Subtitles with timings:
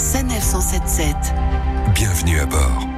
[0.00, 1.14] Sanef 177.
[1.94, 2.89] Bienvenue à bord.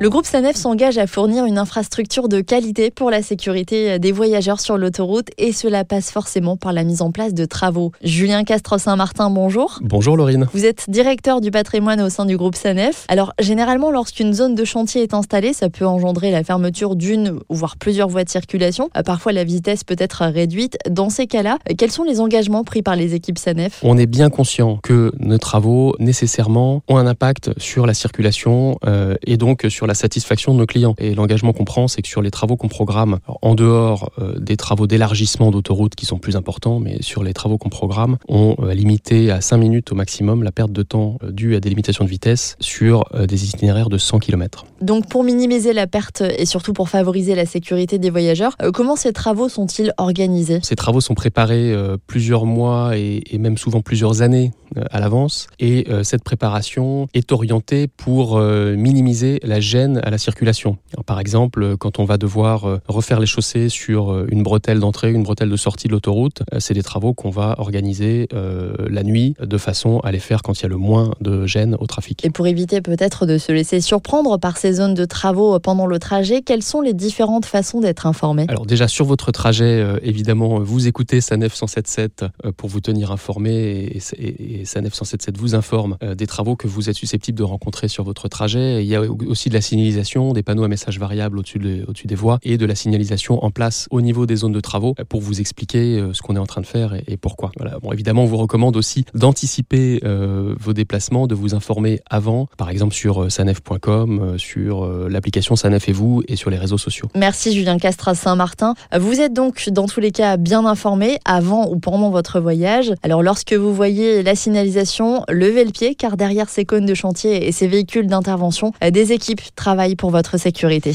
[0.00, 4.60] Le groupe Sanef s'engage à fournir une infrastructure de qualité pour la sécurité des voyageurs
[4.60, 7.90] sur l'autoroute et cela passe forcément par la mise en place de travaux.
[8.04, 9.80] Julien Castre-Saint-Martin, bonjour.
[9.82, 10.46] Bonjour Laurine.
[10.54, 13.06] Vous êtes directeur du patrimoine au sein du groupe Sanef.
[13.08, 17.56] Alors, généralement, lorsqu'une zone de chantier est installée, ça peut engendrer la fermeture d'une ou
[17.56, 18.90] voire plusieurs voies de circulation.
[18.96, 20.78] Euh, parfois, la vitesse peut être réduite.
[20.88, 23.80] Dans ces cas-là, euh, quels sont les engagements pris par les équipes Sanef?
[23.82, 29.16] On est bien conscient que nos travaux nécessairement ont un impact sur la circulation euh,
[29.26, 30.94] et donc sur la satisfaction de nos clients.
[30.98, 34.56] Et l'engagement qu'on prend, c'est que sur les travaux qu'on programme, en dehors euh, des
[34.56, 38.74] travaux d'élargissement d'autoroute qui sont plus importants, mais sur les travaux qu'on programme, on va
[38.74, 42.04] limiter à 5 minutes au maximum la perte de temps euh, due à des limitations
[42.04, 44.64] de vitesse sur euh, des itinéraires de 100 km.
[44.80, 48.94] Donc, pour minimiser la perte et surtout pour favoriser la sécurité des voyageurs, euh, comment
[48.94, 50.60] ces travaux sont-ils organisés?
[50.62, 55.46] Ces travaux sont préparés euh, plusieurs mois et, même souvent plusieurs années euh, à l'avance.
[55.58, 60.78] Et euh, cette préparation est orientée pour euh, minimiser la gêne à la circulation.
[61.06, 64.80] Par exemple, euh, quand on va devoir euh, refaire les chaussées sur euh, une bretelle
[64.80, 68.74] d'entrée, une bretelle de sortie de l'autoroute, euh, c'est des travaux qu'on va organiser euh,
[68.88, 71.76] la nuit de façon à les faire quand il y a le moins de gêne
[71.78, 72.24] au trafic.
[72.24, 75.98] Et pour éviter peut-être de se laisser surprendre par ces zones de travaux pendant le
[75.98, 78.46] trajet, quelles sont les différentes façons d'être informé?
[78.48, 83.12] Alors déjà sur votre trajet, euh, évidemment, vous écoutez Sanef 177 euh, pour vous tenir
[83.12, 87.38] informé et, et, et Sanef 177 vous informe euh, des travaux que vous êtes susceptible
[87.38, 88.82] de rencontrer sur votre trajet.
[88.84, 92.06] Il y a aussi de la signalisation, des panneaux à messages variables au-dessus de- au-dessus
[92.06, 95.04] des voies et de la signalisation en place au niveau des zones de travaux euh,
[95.08, 97.50] pour vous expliquer euh, ce qu'on est en train de faire et, pourquoi.
[97.82, 102.94] Bon, évidemment, on vous recommande aussi d'anticiper vos déplacements, de vous informer avant, par exemple
[102.94, 107.08] sur sanef.com, sur l'application Sanef et vous et sur les réseaux sociaux.
[107.14, 108.74] Merci Julien Castra Saint-Martin.
[108.98, 112.92] Vous êtes donc dans tous les cas bien informé avant ou pendant votre voyage.
[113.02, 117.46] Alors lorsque vous voyez la signalisation, levez le pied car derrière ces cônes de chantier
[117.46, 120.92] et ces véhicules d'intervention, des équipes travaillent pour votre sécurité.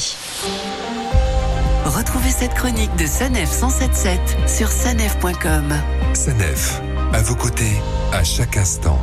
[1.86, 5.74] Retrouvez cette chronique de Sanef 177 sur sanef.com.
[6.14, 7.82] Sanef, à vos côtés,
[8.14, 9.00] à chaque instant.